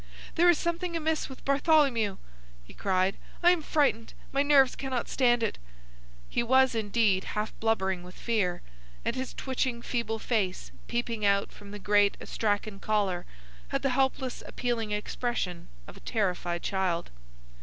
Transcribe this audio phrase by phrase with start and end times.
[0.33, 2.17] "There is something amiss with Bartholomew!"
[2.63, 3.17] he cried.
[3.43, 4.15] "I am frightened!
[4.31, 5.59] My nerves cannot stand it."
[6.27, 8.63] He was, indeed, half blubbering with fear,
[9.05, 13.27] and his twitching feeble face peeping out from the great Astrakhan collar
[13.67, 17.11] had the helpless appealing expression of a terrified child.